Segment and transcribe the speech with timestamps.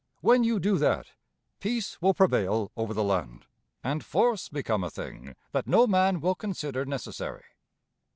[0.21, 1.11] When you do that,
[1.59, 3.45] peace will prevail over the land,
[3.83, 7.43] and force become a thing that no man will consider necessary.